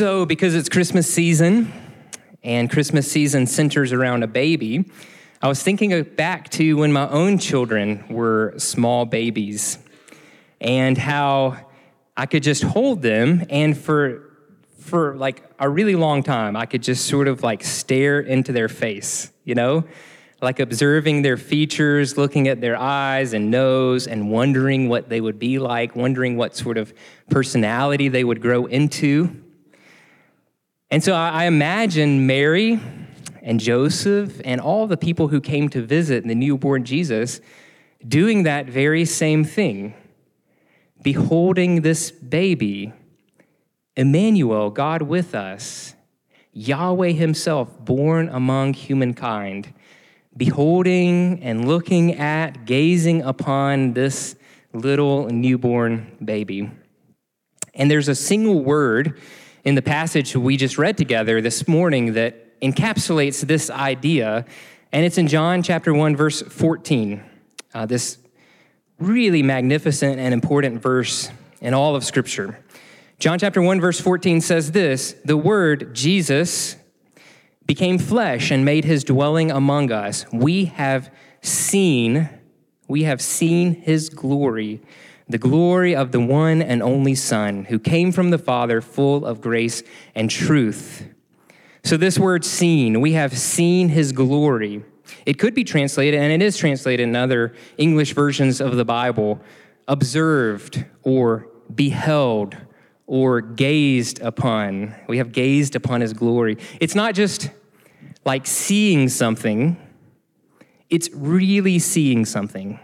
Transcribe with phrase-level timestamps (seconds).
[0.00, 1.70] So, because it's Christmas season
[2.42, 4.90] and Christmas season centers around a baby,
[5.42, 9.76] I was thinking back to when my own children were small babies
[10.58, 11.58] and how
[12.16, 14.38] I could just hold them and for
[14.78, 18.70] for like a really long time I could just sort of like stare into their
[18.70, 19.84] face, you know?
[20.40, 25.38] Like observing their features, looking at their eyes and nose and wondering what they would
[25.38, 26.94] be like, wondering what sort of
[27.28, 29.42] personality they would grow into.
[30.90, 32.80] And so I imagine Mary
[33.42, 37.40] and Joseph and all the people who came to visit the newborn Jesus
[38.06, 39.94] doing that very same thing,
[41.00, 42.92] beholding this baby,
[43.94, 45.94] Emmanuel, God with us,
[46.52, 49.72] Yahweh Himself born among humankind,
[50.36, 54.34] beholding and looking at, gazing upon this
[54.72, 56.68] little newborn baby.
[57.74, 59.20] And there's a single word
[59.64, 64.44] in the passage we just read together this morning that encapsulates this idea,
[64.92, 67.22] and it's in John chapter 1, verse 14.
[67.72, 68.18] Uh, this
[68.98, 71.30] really magnificent and important verse
[71.60, 72.62] in all of Scripture.
[73.18, 76.76] John chapter 1, verse 14 says this The Word, Jesus,
[77.66, 80.24] became flesh and made his dwelling among us.
[80.32, 82.28] We have seen,
[82.88, 84.80] we have seen his glory
[85.30, 89.40] the glory of the one and only Son, who came from the Father, full of
[89.40, 89.82] grace
[90.14, 91.06] and truth.
[91.84, 94.84] So, this word seen, we have seen his glory.
[95.24, 99.40] It could be translated, and it is translated in other English versions of the Bible,
[99.88, 102.56] observed or beheld
[103.06, 104.94] or gazed upon.
[105.08, 106.58] We have gazed upon his glory.
[106.80, 107.50] It's not just
[108.24, 109.76] like seeing something,
[110.90, 112.78] it's really seeing something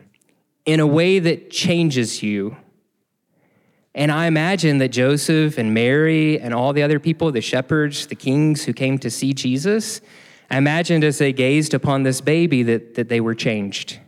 [0.66, 2.56] in a way that changes you.
[3.94, 8.14] And I imagine that Joseph and Mary and all the other people, the shepherds, the
[8.14, 10.02] kings who came to see Jesus,
[10.50, 14.00] I imagined as they gazed upon this baby that, that they were changed.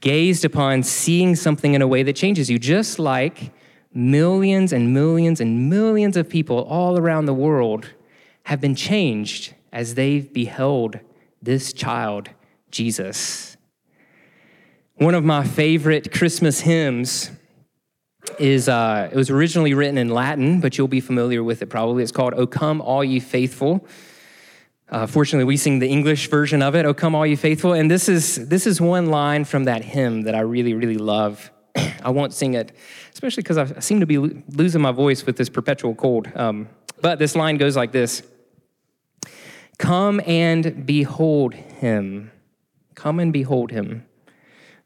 [0.00, 3.52] Gazed upon seeing something in a way that changes you, just like
[3.92, 7.90] millions and millions and millions of people all around the world
[8.44, 10.98] have been changed as they've beheld
[11.42, 12.30] this child,
[12.70, 13.57] Jesus.
[14.98, 17.30] One of my favorite Christmas hymns
[18.40, 22.02] is uh, it was originally written in Latin, but you'll be familiar with it probably.
[22.02, 23.86] It's called "O Come, All Ye Faithful."
[24.88, 27.88] Uh, fortunately, we sing the English version of it, "O Come, All Ye Faithful," and
[27.88, 31.52] this is this is one line from that hymn that I really really love.
[32.02, 32.72] I won't sing it,
[33.12, 36.28] especially because I seem to be lo- losing my voice with this perpetual cold.
[36.34, 36.68] Um,
[37.00, 38.24] but this line goes like this:
[39.78, 42.32] "Come and behold Him.
[42.96, 44.04] Come and behold Him."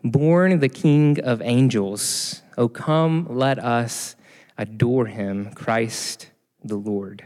[0.04, 2.42] Born the King of angels.
[2.58, 4.16] Oh, come, let us
[4.58, 6.30] adore him, Christ
[6.62, 7.24] the Lord.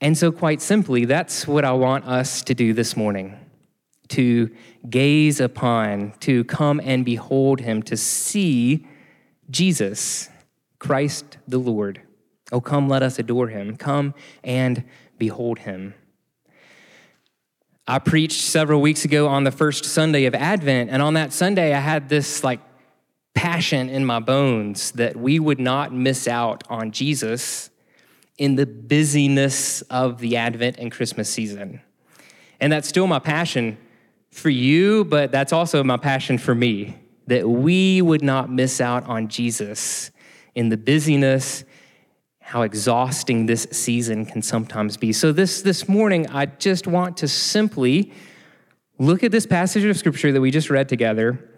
[0.00, 3.38] And so, quite simply, that's what I want us to do this morning
[4.08, 4.50] to
[4.88, 8.86] gaze upon, to come and behold him, to see
[9.50, 10.28] Jesus,
[10.78, 12.02] Christ the Lord.
[12.52, 13.76] Oh, come, let us adore him.
[13.76, 14.14] Come
[14.44, 14.84] and
[15.18, 15.94] behold him.
[17.88, 21.72] I preached several weeks ago on the first Sunday of Advent, and on that Sunday,
[21.72, 22.58] I had this like
[23.34, 27.70] passion in my bones that we would not miss out on Jesus
[28.38, 31.80] in the busyness of the Advent and Christmas season.
[32.60, 33.78] And that's still my passion
[34.30, 36.98] for you, but that's also my passion for me
[37.28, 40.10] that we would not miss out on Jesus
[40.54, 41.64] in the busyness
[42.46, 45.12] how exhausting this season can sometimes be.
[45.12, 48.12] So this this morning I just want to simply
[49.00, 51.50] look at this passage of scripture that we just read together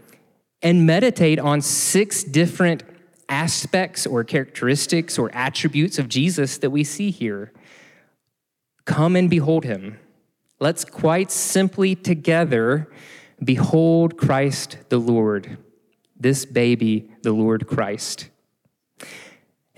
[0.63, 2.85] and meditate on six different
[3.29, 7.53] aspects or characteristics or attributes of Jesus that we see here.
[8.87, 9.99] Come and behold him.
[10.59, 12.91] Let's quite simply together
[13.45, 15.59] behold Christ the Lord,
[16.19, 18.31] this baby, the Lord Christ.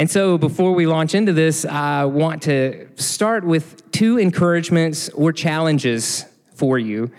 [0.00, 5.30] And so, before we launch into this, I want to start with two encouragements or
[5.30, 6.24] challenges
[6.54, 7.10] for you.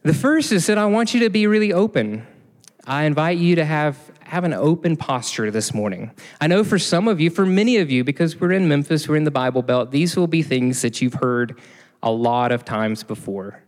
[0.00, 2.26] The first is that I want you to be really open.
[2.86, 6.12] I invite you to have, have an open posture this morning.
[6.40, 9.16] I know for some of you, for many of you, because we're in Memphis, we're
[9.16, 11.60] in the Bible Belt, these will be things that you've heard
[12.02, 13.62] a lot of times before.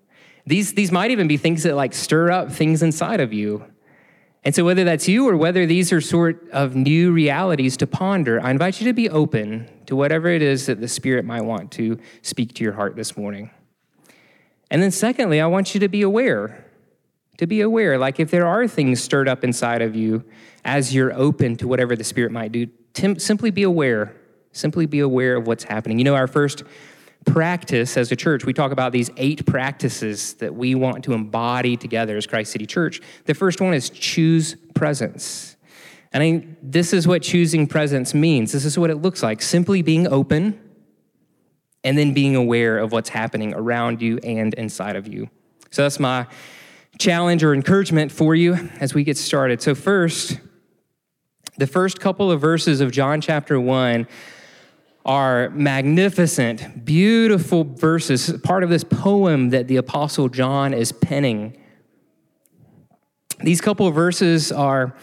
[0.47, 3.67] These, these might even be things that like stir up things inside of you.
[4.49, 8.41] And so, whether that's you or whether these are sort of new realities to ponder,
[8.41, 11.71] I invite you to be open to whatever it is that the Spirit might want
[11.73, 13.50] to speak to your heart this morning.
[14.71, 16.65] And then, secondly, I want you to be aware.
[17.37, 20.25] To be aware, like if there are things stirred up inside of you
[20.65, 22.69] as you're open to whatever the Spirit might do,
[23.19, 24.17] simply be aware.
[24.53, 25.99] Simply be aware of what's happening.
[25.99, 26.65] You know, our first
[27.26, 31.76] practice as a church, we talk about these eight practices that we want to embody
[31.76, 33.00] together as Christ City Church.
[33.26, 35.56] The first one is choose presence.
[36.12, 38.53] And I, this is what choosing presence means.
[38.53, 40.59] This is what it looks like simply being open
[41.85, 45.29] and then being aware of what's happening around you and inside of you.
[45.70, 46.26] So that's my
[46.99, 49.62] challenge or encouragement for you as we get started.
[49.62, 50.41] So, first,
[51.59, 54.06] the first couple of verses of John chapter 1
[55.08, 61.56] are magnificent, beautiful verses, part of this poem that the Apostle John is penning.
[63.43, 64.94] These couple of verses are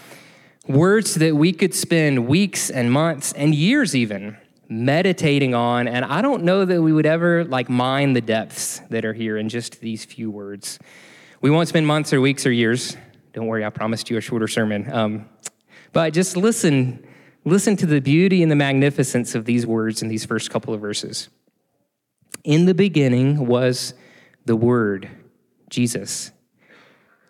[0.68, 4.38] words that we could spend weeks and months and years even
[4.70, 9.06] meditating on, and I don't know that we would ever like mine the depths that
[9.06, 10.78] are here in just these few words.
[11.42, 12.96] We won't spend months or weeks or years.
[13.34, 14.92] Don't worry, I promised you a shorter sermon.
[14.92, 15.30] Um,
[15.94, 17.08] but just listen
[17.48, 20.82] Listen to the beauty and the magnificence of these words in these first couple of
[20.82, 21.30] verses.
[22.44, 23.94] In the beginning was
[24.46, 25.08] the Word,
[25.70, 26.32] Jesus.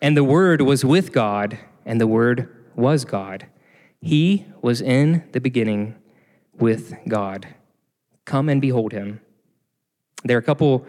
[0.01, 3.47] And the Word was with God, and the Word was God.
[3.99, 5.95] He was in the beginning
[6.53, 7.47] with God.
[8.23, 9.19] Come and behold him.
[10.23, 10.85] There are a couple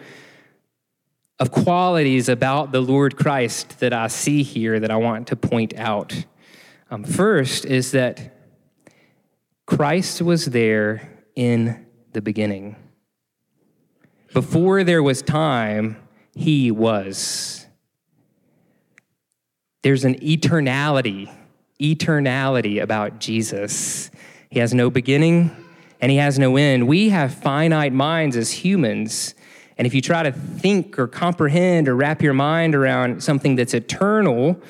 [1.40, 5.74] of qualities about the Lord Christ that I see here that I want to point
[5.74, 6.24] out.
[6.90, 8.35] Um, first is that
[9.66, 12.76] Christ was there in the beginning.
[14.32, 15.96] Before there was time,
[16.34, 17.66] he was.
[19.82, 21.30] There's an eternality,
[21.80, 24.10] eternality about Jesus.
[24.50, 25.50] He has no beginning
[26.00, 26.86] and he has no end.
[26.86, 29.34] We have finite minds as humans.
[29.78, 33.74] And if you try to think or comprehend or wrap your mind around something that's
[33.74, 34.60] eternal,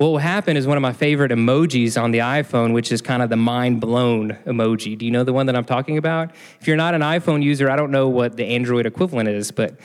[0.00, 3.22] what will happen is one of my favorite emojis on the iPhone, which is kind
[3.22, 4.96] of the mind blown emoji.
[4.96, 6.30] Do you know the one that I'm talking about?
[6.58, 9.78] If you're not an iPhone user, I don't know what the Android equivalent is, but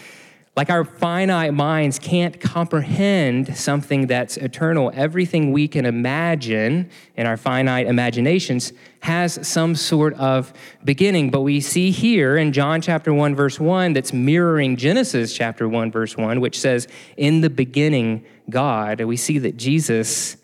[0.56, 4.90] like our finite minds can't comprehend something that's eternal.
[4.94, 8.72] Everything we can imagine in our finite imaginations
[9.02, 10.54] has some sort of
[10.86, 11.30] beginning.
[11.30, 15.92] But we see here in John chapter 1, verse 1, that's mirroring Genesis chapter 1,
[15.92, 16.88] verse 1, which says,
[17.18, 19.02] In the beginning, God.
[19.02, 20.38] We see that Jesus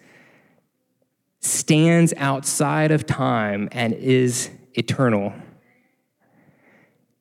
[1.40, 5.34] stands outside of time and is eternal.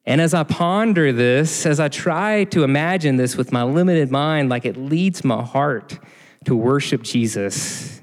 [0.06, 4.49] And as I ponder this, as I try to imagine this with my limited mind,
[4.49, 5.99] like it leads my heart
[6.47, 8.00] to worship Jesus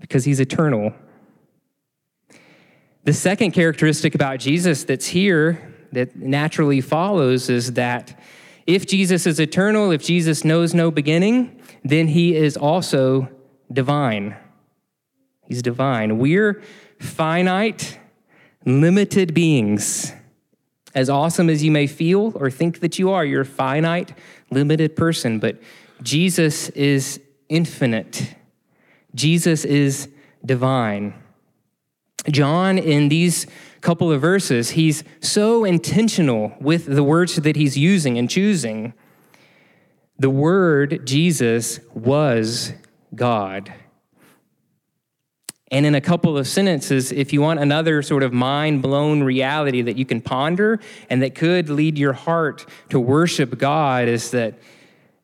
[0.00, 0.94] because he's eternal.
[3.04, 8.18] The second characteristic about Jesus that's here that naturally follows is that
[8.66, 13.28] if Jesus is eternal, if Jesus knows no beginning, then he is also
[13.70, 14.36] divine.
[15.46, 16.18] He's divine.
[16.18, 16.62] We're
[16.98, 17.98] finite,
[18.64, 20.12] limited beings.
[20.94, 24.16] As awesome as you may feel or think that you are, you're a finite,
[24.50, 25.60] limited person, but
[26.02, 28.34] Jesus is infinite.
[29.14, 30.08] Jesus is
[30.44, 31.14] divine.
[32.30, 33.46] John, in these
[33.80, 38.94] couple of verses, he's so intentional with the words that he's using and choosing.
[40.18, 42.72] The Word, Jesus, was
[43.14, 43.72] God.
[45.74, 49.82] And in a couple of sentences, if you want another sort of mind blown reality
[49.82, 50.78] that you can ponder
[51.10, 54.54] and that could lead your heart to worship God, is that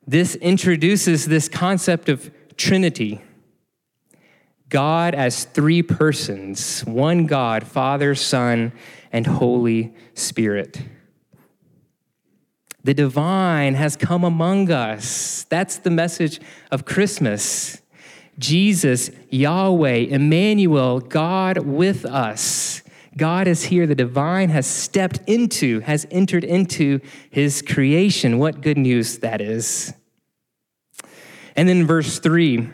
[0.09, 3.21] this introduces this concept of Trinity.
[4.69, 8.73] God as three persons one God, Father, Son,
[9.12, 10.83] and Holy Spirit.
[12.83, 15.47] The divine has come among us.
[15.49, 16.40] That's the message
[16.73, 17.80] of Christmas.
[18.40, 22.82] Jesus, Yahweh, Emmanuel, God with us.
[23.16, 23.87] God is here.
[23.87, 28.38] The divine has stepped into, has entered into his creation.
[28.38, 29.92] What good news that is.
[31.54, 32.70] And then verse 3,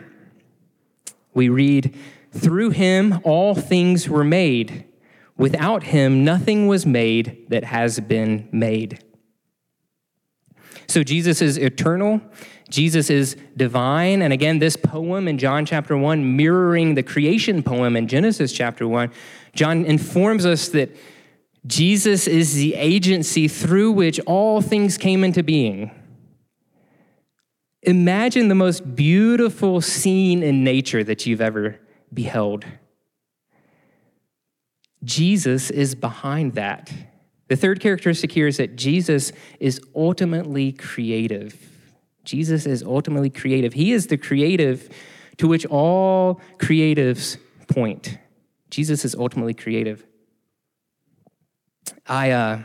[1.33, 1.95] we read,
[2.31, 4.85] Through him all things were made.
[5.35, 9.03] Without him nothing was made that has been made.
[10.87, 12.21] So Jesus is eternal.
[12.69, 14.21] Jesus is divine.
[14.21, 18.87] And again, this poem in John chapter 1, mirroring the creation poem in Genesis chapter
[18.87, 19.11] 1,
[19.53, 20.95] John informs us that
[21.65, 25.91] Jesus is the agency through which all things came into being.
[27.83, 31.79] Imagine the most beautiful scene in nature that you've ever
[32.13, 32.65] beheld.
[35.03, 36.91] Jesus is behind that.
[37.47, 41.76] The third characteristic here is that Jesus is ultimately creative.
[42.27, 43.71] Jesus is ultimately creative.
[43.71, 44.89] He is the creative
[45.37, 47.37] to which all creatives
[47.69, 48.17] point.
[48.69, 50.05] Jesus is ultimately creative.
[52.05, 52.63] I uh,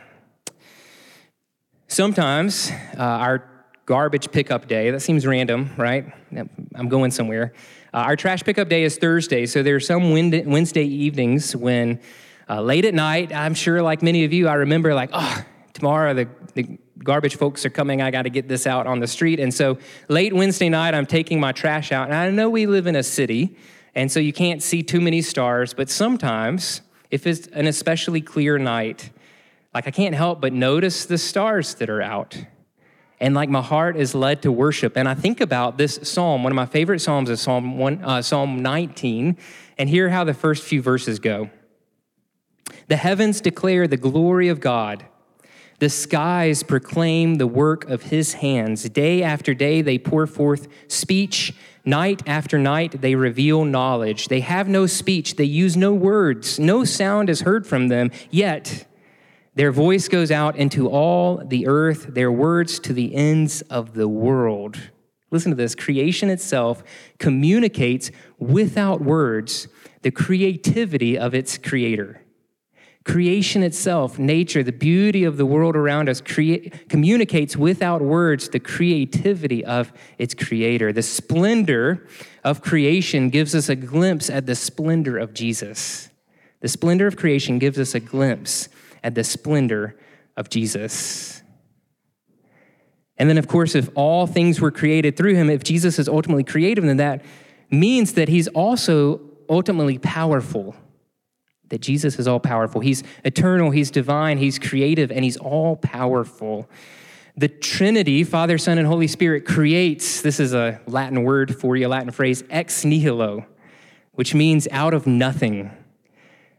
[1.86, 3.48] sometimes uh, our
[3.86, 6.12] garbage pickup day, that seems random, right?
[6.74, 7.52] I'm going somewhere.
[7.94, 12.00] Uh, our trash pickup day is Thursday, so there are some Wednesday evenings when
[12.50, 16.14] uh, late at night, I'm sure like many of you, I remember like, oh, tomorrow
[16.14, 18.02] the, the garbage folks are coming.
[18.02, 19.40] I got to get this out on the street.
[19.40, 22.06] And so late Wednesday night, I'm taking my trash out.
[22.06, 23.56] And I know we live in a city,
[23.94, 26.80] and so you can't see too many stars, but sometimes,
[27.10, 29.10] if it's an especially clear night,
[29.74, 32.44] like I can't help but notice the stars that are out
[33.22, 34.96] and like my heart is led to worship.
[34.96, 36.42] And I think about this psalm.
[36.42, 39.38] One of my favorite psalms is Psalm one, uh, Psalm 19,
[39.78, 41.48] and hear how the first few verses go.
[42.88, 45.06] The heavens declare the glory of God.
[45.82, 48.88] The skies proclaim the work of his hands.
[48.88, 51.54] Day after day, they pour forth speech.
[51.84, 54.28] Night after night, they reveal knowledge.
[54.28, 55.34] They have no speech.
[55.34, 56.60] They use no words.
[56.60, 58.12] No sound is heard from them.
[58.30, 58.86] Yet,
[59.56, 64.06] their voice goes out into all the earth, their words to the ends of the
[64.06, 64.78] world.
[65.32, 66.84] Listen to this creation itself
[67.18, 69.66] communicates without words
[70.02, 72.21] the creativity of its creator.
[73.04, 79.64] Creation itself, nature, the beauty of the world around us, communicates without words the creativity
[79.64, 80.92] of its creator.
[80.92, 82.06] The splendor
[82.44, 86.10] of creation gives us a glimpse at the splendor of Jesus.
[86.60, 88.68] The splendor of creation gives us a glimpse
[89.02, 89.98] at the splendor
[90.36, 91.42] of Jesus.
[93.18, 96.44] And then, of course, if all things were created through him, if Jesus is ultimately
[96.44, 97.24] creative, then that
[97.68, 100.76] means that he's also ultimately powerful.
[101.72, 102.82] That Jesus is all powerful.
[102.82, 106.68] He's eternal, he's divine, he's creative, and he's all powerful.
[107.34, 111.86] The Trinity, Father, Son, and Holy Spirit, creates this is a Latin word for you,
[111.86, 113.46] a Latin phrase, ex nihilo,
[114.12, 115.70] which means out of nothing.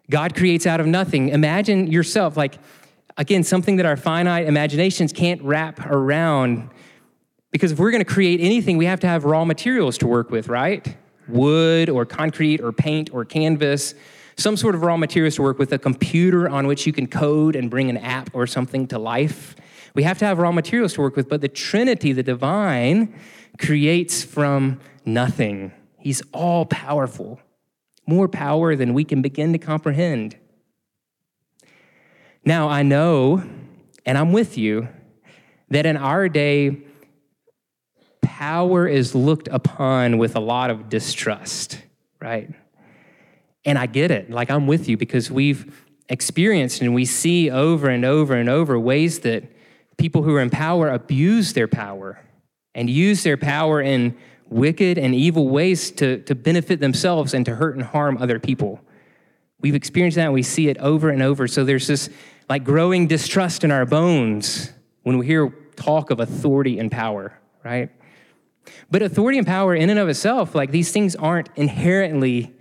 [0.10, 1.30] God creates out of nothing.
[1.30, 2.58] Imagine yourself, like,
[3.16, 6.72] again, something that our finite imaginations can't wrap around.
[7.52, 10.32] Because if we're going to create anything, we have to have raw materials to work
[10.32, 10.98] with, right?
[11.28, 13.94] Wood or concrete or paint or canvas,
[14.36, 17.56] some sort of raw materials to work with, a computer on which you can code
[17.56, 19.56] and bring an app or something to life.
[19.96, 23.14] We have to have raw materials to work with, but the Trinity, the divine,
[23.60, 25.72] creates from nothing.
[26.00, 27.40] He's all powerful
[28.06, 30.36] more power than we can begin to comprehend.
[32.46, 33.44] Now, I know,
[34.06, 34.90] and I'm with you,
[35.70, 36.84] that in our day,
[38.22, 41.82] power is looked upon with a lot of distrust,
[42.20, 42.50] right?
[43.66, 44.30] And I get it.
[44.30, 48.80] Like, I'm with you because we've experienced and we see over and over and over
[48.80, 49.44] ways that
[49.98, 52.20] people who are in power abuse their power
[52.76, 54.18] and use their power in
[54.50, 58.82] wicked and evil ways to, to benefit themselves and to hurt and harm other people.
[59.62, 61.48] We've experienced that and we see it over and over.
[61.48, 62.10] So there's this
[62.50, 64.72] like growing distrust in our bones
[65.04, 67.90] when we hear talk of authority and power, right?
[68.92, 72.54] But authority and power in and of itself, like these things aren't inherently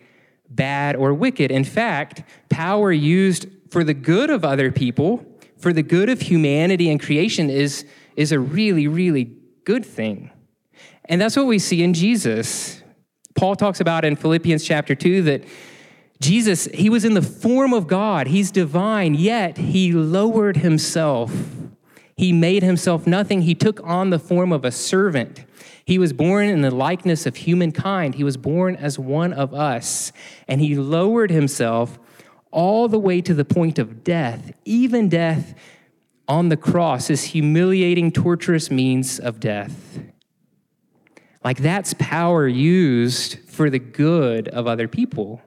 [0.54, 1.50] bad or wicked.
[1.50, 5.24] In fact, power used for the good of other people,
[5.58, 7.84] for the good of humanity and creation is,
[8.16, 9.32] is a really, really
[9.64, 10.30] good thing.
[11.06, 12.82] And that's what we see in Jesus.
[13.34, 15.44] Paul talks about in Philippians chapter 2 that
[16.20, 21.32] Jesus, he was in the form of God, he's divine, yet he lowered himself.
[22.16, 23.42] He made himself nothing.
[23.42, 25.44] He took on the form of a servant.
[25.84, 28.14] He was born in the likeness of humankind.
[28.14, 30.12] He was born as one of us.
[30.46, 31.98] And he lowered himself
[32.50, 35.54] all the way to the point of death, even death
[36.28, 40.00] on the cross, this humiliating, torturous means of death.
[41.44, 45.42] Like that's power used for the good of other people.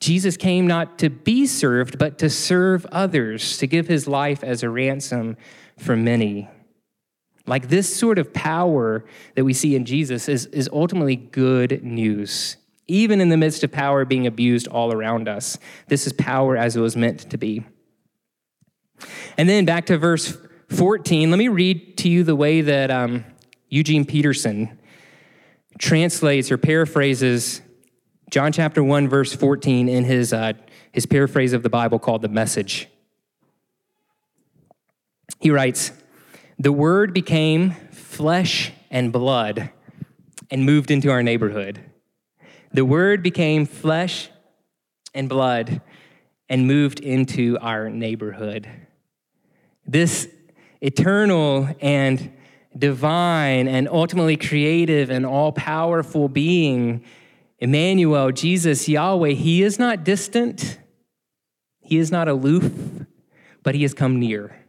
[0.00, 4.62] Jesus came not to be served, but to serve others, to give his life as
[4.62, 5.36] a ransom
[5.78, 6.48] for many.
[7.46, 12.56] Like this sort of power that we see in Jesus is, is ultimately good news.
[12.86, 15.58] Even in the midst of power being abused all around us,
[15.88, 17.64] this is power as it was meant to be.
[19.36, 20.36] And then back to verse
[20.68, 23.24] 14, let me read to you the way that um,
[23.68, 24.78] Eugene Peterson
[25.78, 27.62] translates or paraphrases
[28.30, 30.54] John chapter 1, verse 14 in his, uh,
[30.92, 32.88] his paraphrase of the Bible called The Message.
[35.38, 35.92] He writes,
[36.62, 39.72] The Word became flesh and blood
[40.48, 41.80] and moved into our neighborhood.
[42.72, 44.30] The Word became flesh
[45.12, 45.80] and blood
[46.48, 48.70] and moved into our neighborhood.
[49.84, 50.28] This
[50.80, 52.32] eternal and
[52.78, 57.02] divine and ultimately creative and all powerful being,
[57.58, 60.78] Emmanuel, Jesus, Yahweh, he is not distant,
[61.80, 62.70] he is not aloof,
[63.64, 64.61] but he has come near.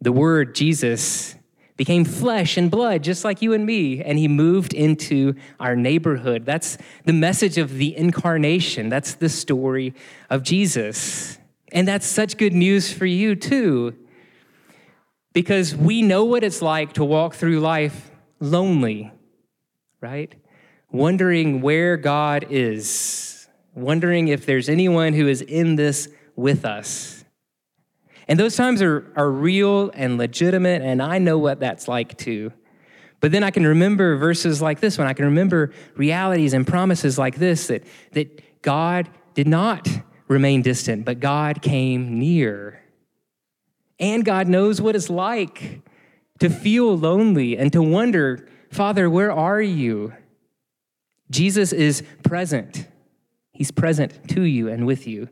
[0.00, 1.34] The word Jesus
[1.76, 6.44] became flesh and blood, just like you and me, and he moved into our neighborhood.
[6.44, 8.88] That's the message of the incarnation.
[8.88, 9.94] That's the story
[10.28, 11.38] of Jesus.
[11.70, 13.94] And that's such good news for you, too,
[15.32, 19.12] because we know what it's like to walk through life lonely,
[20.00, 20.34] right?
[20.90, 27.17] Wondering where God is, wondering if there's anyone who is in this with us.
[28.28, 32.52] And those times are, are real and legitimate, and I know what that's like too.
[33.20, 35.06] But then I can remember verses like this one.
[35.06, 39.88] I can remember realities and promises like this that, that God did not
[40.28, 42.80] remain distant, but God came near.
[43.98, 45.80] And God knows what it's like
[46.38, 50.12] to feel lonely and to wonder, Father, where are you?
[51.30, 52.86] Jesus is present.
[53.52, 55.28] He's present to you and with you.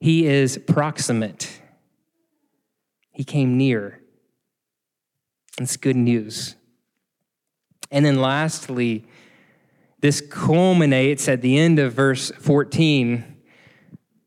[0.00, 1.61] He is proximate.
[3.12, 4.00] He came near.
[5.60, 6.56] It's good news.
[7.90, 9.04] And then lastly,
[10.00, 13.24] this culminates at the end of verse 14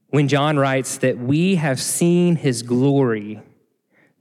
[0.09, 3.41] when John writes that we have seen his glory,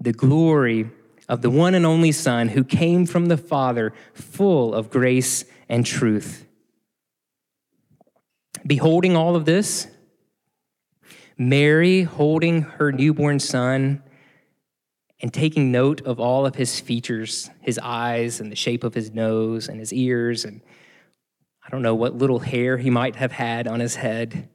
[0.00, 0.90] the glory
[1.28, 5.86] of the one and only Son who came from the Father, full of grace and
[5.86, 6.46] truth.
[8.66, 9.86] Beholding all of this,
[11.36, 14.02] Mary holding her newborn son
[15.20, 19.12] and taking note of all of his features, his eyes and the shape of his
[19.12, 20.60] nose and his ears, and
[21.66, 24.48] I don't know what little hair he might have had on his head.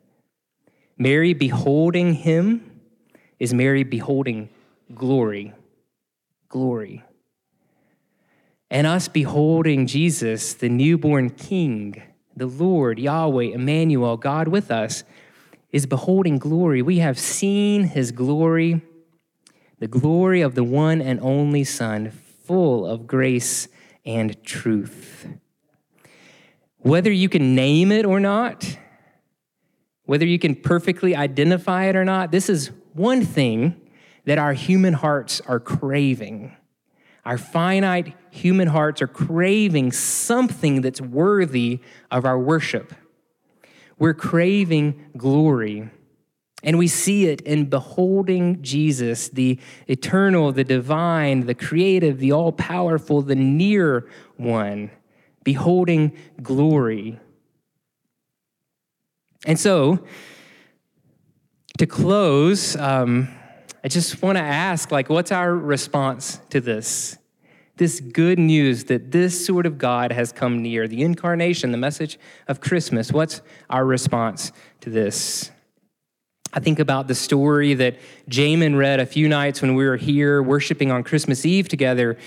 [0.98, 2.82] Mary beholding him
[3.40, 4.50] is Mary beholding
[4.94, 5.54] glory.
[6.50, 7.04] Glory.
[8.70, 12.04] And us beholding Jesus, the newborn King,
[12.36, 15.04] the Lord, Yahweh, Emmanuel, God with us,
[15.72, 16.82] is beholding glory.
[16.82, 18.82] We have seen his glory
[19.80, 22.12] the glory of the one and only Son,
[22.46, 23.68] full of grace
[24.06, 25.28] and truth.
[26.80, 28.78] Whether you can name it or not,
[30.06, 33.80] whether you can perfectly identify it or not, this is one thing
[34.26, 36.56] that our human hearts are craving.
[37.26, 42.94] Our finite human hearts are craving something that's worthy of our worship.
[43.98, 45.90] We're craving glory.
[46.64, 52.52] And we see it in beholding Jesus, the eternal, the divine, the creative, the all
[52.52, 54.92] powerful, the near one,
[55.44, 57.20] beholding glory.
[59.46, 60.06] And so,
[61.78, 63.30] to close, um,
[63.82, 67.18] I just want to ask, like, what's our response to this?
[67.78, 72.20] This good news that this sort of God has come near, the incarnation, the message
[72.50, 73.14] of Christmas.
[73.14, 75.52] What's our response to this?
[76.52, 80.42] I think about the story that Jamin read a few nights when we were here
[80.42, 82.18] worshiping on Christmas Eve together.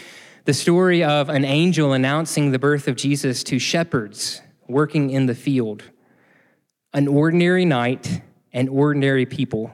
[0.45, 5.35] The story of an angel announcing the birth of Jesus to shepherds working in the
[5.35, 5.83] field.
[6.93, 9.73] An ordinary night and ordinary people,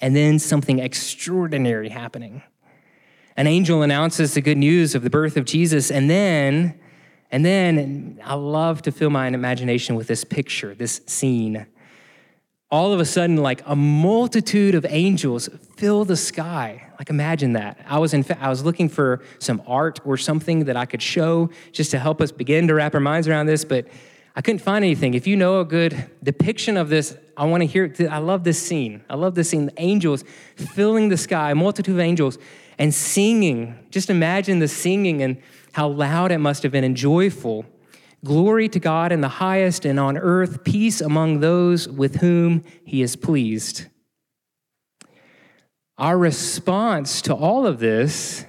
[0.00, 2.42] and then something extraordinary happening.
[3.36, 6.78] An angel announces the good news of the birth of Jesus, and then,
[7.32, 11.66] and then I love to fill my imagination with this picture, this scene
[12.72, 16.88] all of a sudden, like a multitude of angels fill the sky.
[16.98, 17.78] Like imagine that.
[17.86, 21.50] I was in I was looking for some art or something that I could show
[21.72, 23.86] just to help us begin to wrap our minds around this, but
[24.34, 25.12] I couldn't find anything.
[25.12, 27.94] If you know a good depiction of this, I want to hear.
[28.10, 29.04] I love this scene.
[29.10, 29.66] I love this scene.
[29.66, 30.24] The angels
[30.56, 32.38] filling the sky, a multitude of angels,
[32.78, 33.86] and singing.
[33.90, 37.66] Just imagine the singing and how loud it must have been and joyful.
[38.24, 43.02] Glory to God in the highest, and on earth peace among those with whom he
[43.02, 43.86] is pleased.
[45.98, 48.44] Our response to all of this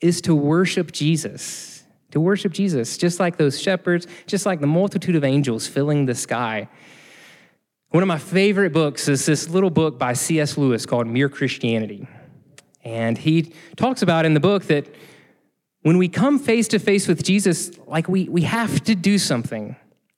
[0.00, 5.16] is to worship Jesus, to worship Jesus, just like those shepherds, just like the multitude
[5.16, 6.68] of angels filling the sky.
[7.90, 10.58] One of my favorite books is this little book by C.S.
[10.58, 12.06] Lewis called Mere Christianity.
[12.84, 14.86] And he talks about in the book that
[15.88, 19.74] when we come face to face with Jesus, like we, we have to do something.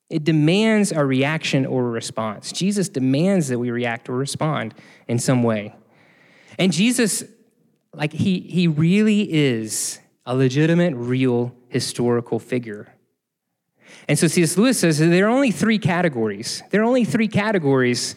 [0.08, 2.50] It demands a reaction or a response.
[2.50, 4.74] Jesus demands that we react or respond
[5.06, 5.76] in some way.
[6.58, 7.22] And Jesus,
[7.94, 12.92] like, he, he really is a legitimate, real historical figure.
[14.08, 14.56] And so C.S.
[14.56, 16.64] Lewis says there are only three categories.
[16.70, 18.16] There are only three categories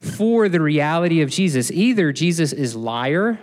[0.00, 1.70] for the reality of Jesus.
[1.70, 3.40] Either Jesus is liar,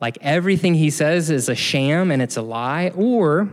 [0.00, 3.50] like everything he says is a sham and it's a lie, or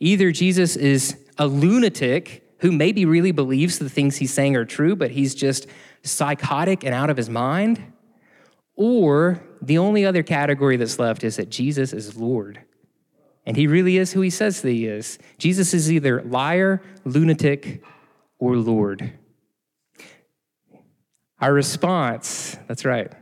[0.00, 4.96] either Jesus is a lunatic who maybe really believes the things he's saying are true,
[4.96, 5.66] but he's just
[6.02, 7.92] psychotic and out of his mind,
[8.76, 12.60] Or the only other category that's left is that Jesus is Lord.
[13.46, 15.18] And he really is who he says that he is.
[15.38, 17.82] Jesus is either liar, lunatic,
[18.38, 19.12] or Lord.
[21.40, 23.12] Our response, that's right.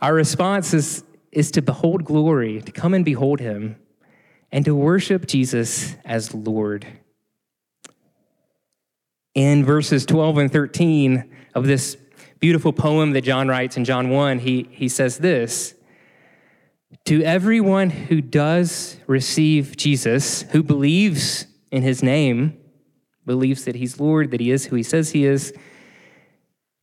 [0.00, 3.76] Our response is, is to behold glory, to come and behold him,
[4.52, 6.86] and to worship Jesus as Lord.
[9.34, 11.96] In verses 12 and 13 of this
[12.38, 15.74] beautiful poem that John writes in John 1, he, he says this
[17.06, 22.58] To everyone who does receive Jesus, who believes in his name,
[23.24, 25.54] believes that he's Lord, that he is who he says he is,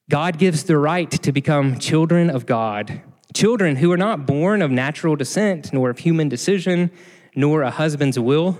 [0.09, 3.01] God gives the right to become children of God,
[3.33, 6.91] children who are not born of natural descent, nor of human decision,
[7.35, 8.59] nor a husband's will,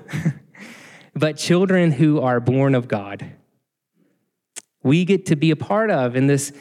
[1.16, 3.34] but children who are born of God.
[4.84, 6.52] We get to be a part of in this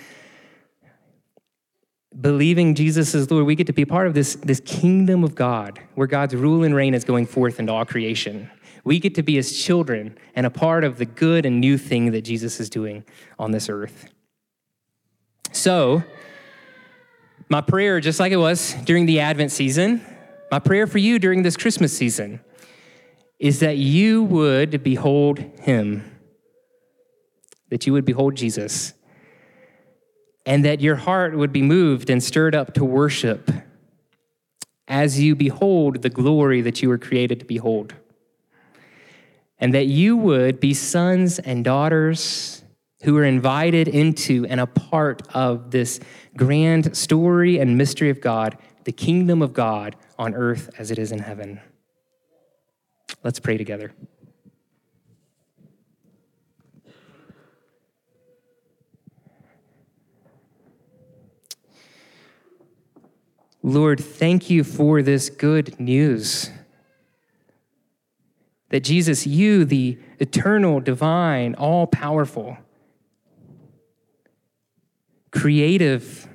[2.21, 5.81] believing Jesus is Lord, we get to be part of this, this kingdom of God
[5.95, 8.51] where God's rule and reign is going forth into all creation.
[8.85, 12.13] We get to be his children and a part of the good and new thing
[12.13, 13.05] that Jesus is doing
[13.39, 14.11] on this earth.
[15.53, 16.03] So,
[17.49, 20.05] my prayer, just like it was during the Advent season,
[20.51, 22.41] my prayer for you during this Christmas season
[23.39, 26.19] is that you would behold him,
[27.71, 28.93] that you would behold Jesus,
[30.45, 33.51] and that your heart would be moved and stirred up to worship
[34.89, 37.95] as you behold the glory that you were created to behold.
[39.59, 42.63] And that you would be sons and daughters
[43.03, 46.01] who are invited into and a part of this
[46.37, 51.13] grand story and mystery of God, the kingdom of God on earth as it is
[51.13, 51.61] in heaven.
[53.23, 53.93] Let's pray together.
[63.63, 66.51] Lord, thank you for this good news.
[68.71, 72.57] That Jesus, you, the eternal, divine, all powerful,
[75.39, 76.29] creative,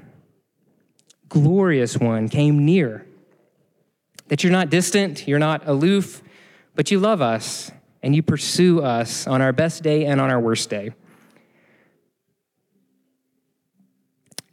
[1.30, 3.06] glorious one, came near.
[4.28, 6.22] That you're not distant, you're not aloof,
[6.76, 10.40] but you love us and you pursue us on our best day and on our
[10.40, 10.94] worst day.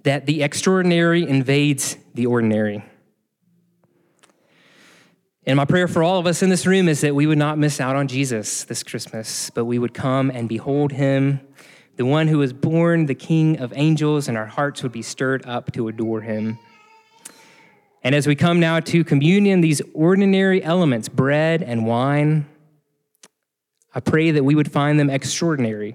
[0.05, 2.85] that the extraordinary invades the ordinary.
[5.47, 7.59] And my prayer for all of us in this room is that we would not
[7.59, 11.41] miss out on Jesus this Christmas, but we would come and behold him,
[12.01, 15.45] the one who was born, the King of angels, and our hearts would be stirred
[15.45, 16.59] up to adore him.
[18.03, 22.47] And as we come now to communion, these ordinary elements, bread and wine,
[23.95, 25.95] I pray that we would find them extraordinary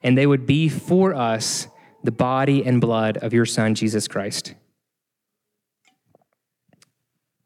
[0.00, 1.66] and they would be for us
[2.04, 4.54] the body and blood of your Son, Jesus Christ.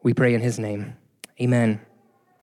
[0.02, 0.98] We pray in his name.
[1.40, 1.80] Amen.